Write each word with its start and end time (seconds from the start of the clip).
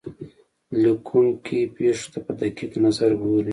لیکونکی 0.81 1.59
پېښو 1.75 2.07
ته 2.11 2.19
په 2.25 2.31
دقیق 2.41 2.71
نظر 2.85 3.11
ګوري. 3.21 3.49